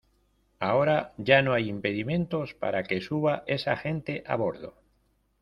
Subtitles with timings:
[0.59, 4.73] ahora ya no hay impedimentos para que suba esa gente a bordo.